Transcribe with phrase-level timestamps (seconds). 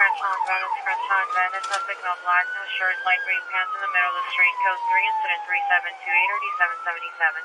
[0.00, 0.08] 415, man.
[0.08, 1.66] French on Venice, French on Venice.
[1.68, 4.56] Suspect no black, no shirt, light green pants in the middle of the street.
[4.64, 7.44] Code 3, incident 3728 or D777.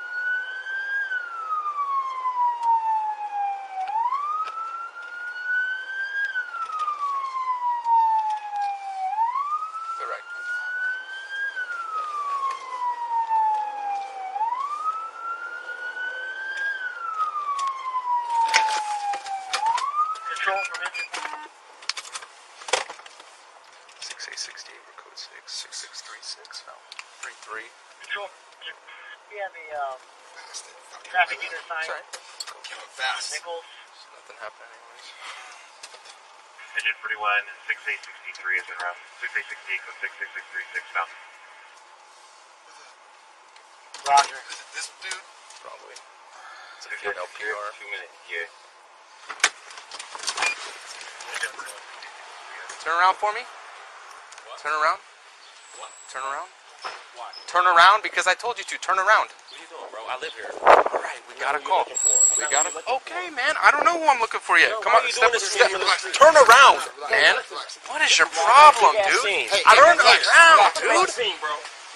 [20.36, 21.10] Control from engine.
[23.98, 25.15] 6868, we're code 6.
[25.46, 26.74] 6636, no.
[27.22, 27.66] 33.
[28.06, 28.30] Control.
[29.34, 29.98] Yeah, the um,
[31.10, 31.86] traffic unit sign.
[31.86, 32.02] Sorry.
[32.94, 33.34] fast.
[33.34, 33.66] Nichols.
[33.66, 35.06] There's nothing happening anyways.
[36.78, 37.18] Engine 41,
[37.66, 39.00] 6863 is in route.
[39.24, 41.12] 6868, code 66636 south.
[44.06, 44.38] Roger.
[44.76, 45.26] This dude?
[45.64, 45.96] Probably.
[45.96, 47.66] It's a Two good LPR.
[47.74, 48.46] Two minutes, yeah.
[52.86, 53.42] Turn around for me.
[54.62, 55.02] Turn around.
[56.12, 56.48] Turn around.
[57.46, 58.76] Turn around because I told you to.
[58.78, 59.28] Turn around.
[59.28, 60.00] What are you doing, bro?
[60.08, 60.50] I live here.
[60.62, 61.84] All right, we got a call.
[62.38, 62.72] We got a.
[62.72, 63.54] you Okay, man.
[63.60, 64.70] I don't know who I'm looking for yet.
[64.70, 65.68] Yo, Come on, you step, step.
[65.72, 66.14] the middle of the street?
[66.16, 67.34] Turn around, man.
[67.90, 69.24] What is your problem, dude?
[69.24, 69.48] scene.
[69.50, 71.10] Turn around, dude.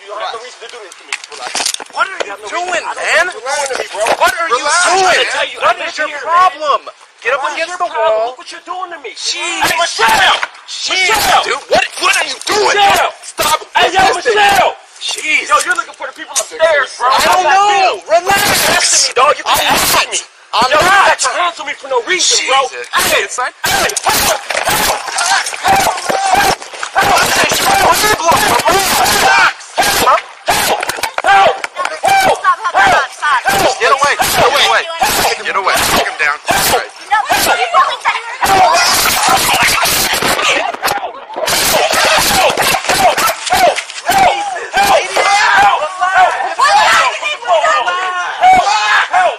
[0.00, 1.14] You don't have no reason to do this to me.
[1.36, 1.52] Relax.
[1.92, 3.24] What are you no doing, man?
[3.28, 3.84] what me.
[3.92, 5.12] What are you doing?
[5.12, 6.80] trying to tell you, What your here, problem?
[7.20, 8.32] Get up against the wall.
[8.32, 9.12] Look what you're doing to me.
[9.12, 9.60] Jeez.
[9.60, 10.40] Hey, Michelle!
[10.64, 11.44] Jeez, Michelle!
[11.44, 11.60] dude.
[11.68, 11.84] What?
[12.00, 12.80] What are you doing?
[12.80, 13.12] Michelle!
[13.50, 13.66] Stop.
[13.74, 13.98] Hey, yo.
[14.14, 14.78] Michelle!
[15.02, 15.50] Jeez.
[15.50, 17.10] Yo, you're looking for the people upstairs, bro.
[17.10, 17.98] I don't How's know.
[17.98, 18.14] feel?
[18.14, 18.46] Relax.
[18.46, 19.34] Listen to me, dog.
[19.38, 20.22] You I'm can ask me.
[20.54, 22.62] I'm Yo, you got your hands on me for no reason, bro.
[22.70, 22.86] Jesus.
[22.94, 23.50] Hey, Inside.
[23.66, 24.38] hey, help!
[26.94, 26.94] Help!
[26.94, 27.10] Help!
[30.06, 30.22] Help!
[31.26, 31.26] Help!
[31.26, 31.58] Help!
[32.38, 33.42] Stop, stop, stop, stop.
[33.82, 34.14] Get away.
[34.14, 34.62] Get away.
[35.42, 35.74] Get away.
[35.98, 36.38] Take him down.
[36.38, 36.86] All right.
[37.10, 37.18] No,
[37.58, 38.14] you won't say-
[46.30, 47.42] What's happening?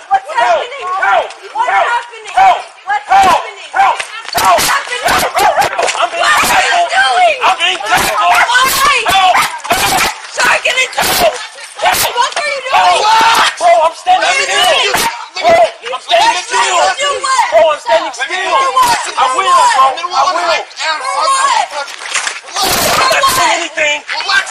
[0.03, 2.35] What's happening?
[2.83, 3.71] What's happening?
[3.73, 5.01] What's happening?
[6.11, 7.37] What are you doing?
[7.43, 8.45] I'm being tackled!
[8.51, 8.63] Why?
[10.31, 10.89] Sorry, get it.
[12.15, 12.70] What are you doing?
[12.81, 14.73] Bro, I'm standing still!
[15.37, 16.81] Bro, I'm standing still!
[17.53, 18.57] Bro, I'm standing still!
[19.13, 19.85] I will, bro!
[19.85, 20.49] I will!
[21.61, 24.01] I'm not doing anything!
[24.01, 24.45] For what?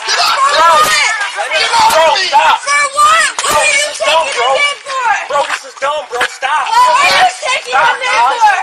[1.91, 2.63] Bro, stop!
[2.63, 3.35] For what?
[3.43, 4.55] What are you This is dumb, taking bro.
[4.55, 5.11] him in for?
[5.27, 6.23] Bro, this is dumb, bro!
[6.31, 6.71] Stop!
[6.71, 8.31] What are you taking Stop, him in guys!
[8.31, 8.55] for?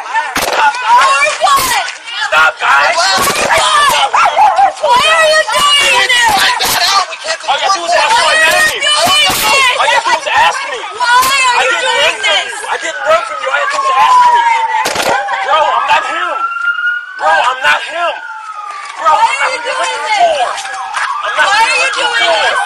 [0.48, 0.96] Stop, For
[1.44, 1.84] what?
[2.32, 2.96] Stop, guys!
[4.80, 6.32] Why are you doing this?
[7.48, 8.80] All you gotta do is ask my name!
[8.84, 9.80] Doing this?
[9.80, 10.80] All you gotta do is ask me!
[11.00, 12.52] Why are I you didn't doing run from this?
[12.52, 12.68] you!
[12.68, 13.48] I didn't run from you!
[13.48, 14.44] All you gotta do is ask me!
[15.48, 16.38] Bro, I'm not him!
[17.18, 18.14] Bro, I'm not him!
[19.00, 20.20] Bro, Why I'm are not you who you're doing looking this?
[20.20, 20.52] for!
[21.18, 22.60] I'm not Why are you doing this?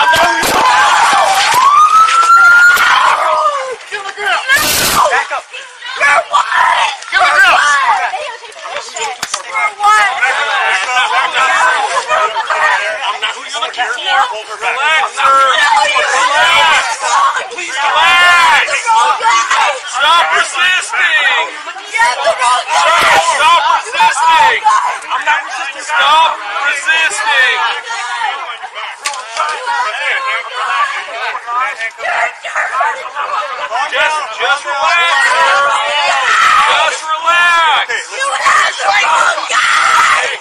[0.00, 0.24] I'm not
[3.92, 5.08] you're looking for!
[5.10, 5.44] Back up!
[5.44, 6.46] For what?
[7.10, 7.60] Give me this!
[9.44, 10.08] For what?
[12.96, 14.24] I'm not who you're looking for!
[14.60, 15.36] Relax, sir!
[16.16, 16.84] Relax!
[17.52, 18.66] Please relax!
[19.92, 21.44] Stop resisting!
[21.92, 22.79] Stop
[24.50, 25.10] resisting.
[25.10, 25.82] I'm not resisting.
[25.86, 26.34] Stop
[26.66, 27.54] resisting.
[33.90, 35.14] Just, just relax.
[36.70, 37.86] Just relax.
[38.10, 40.34] You have the wrong guy.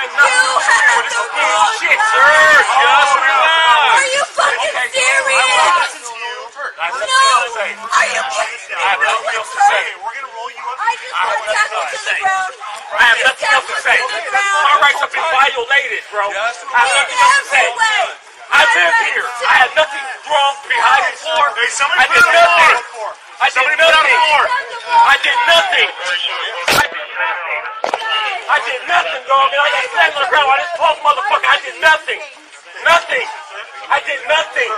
[0.00, 2.00] You have the wrong guy.
[2.00, 3.96] Sir, just relax.
[3.96, 5.92] Are you fucking serious?
[6.80, 6.80] No!
[6.80, 8.80] Are you kidding me?
[8.80, 9.20] I don't.
[9.20, 10.78] We're going to roll you up.
[10.80, 12.49] I just tackle to the ground.
[13.00, 13.96] I have nothing else to say.
[13.96, 16.28] My rights have been violated, bro.
[16.28, 17.64] I have nothing else to say.
[17.64, 18.00] every way.
[18.52, 19.26] I live here.
[19.48, 21.16] I had nothing wrong to be hiding.
[21.16, 22.76] Hey, somebody I did the nothing.
[22.92, 23.10] floor.
[23.40, 24.20] I did Somebody put it on the nothing.
[24.92, 25.88] I did nothing.
[26.68, 27.62] I did nothing.
[28.50, 29.48] I did nothing, dog.
[29.48, 30.48] And I got slammed on the ground.
[30.52, 32.20] I just told motherfucker I did nothing.
[32.84, 33.26] Nothing.
[33.88, 34.70] I did nothing.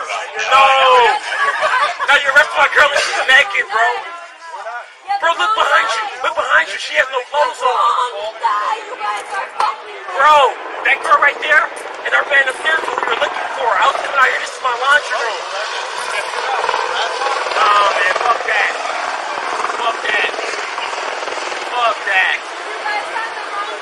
[0.46, 0.64] No.
[2.06, 3.86] Now you're arresting my girl and she's naked, bro.
[5.20, 6.04] Bro, look behind you.
[6.22, 6.78] Look behind you.
[6.78, 7.71] She has no clothes on.
[10.22, 11.66] That girl right there
[12.06, 13.31] and our band upstairs who we were looking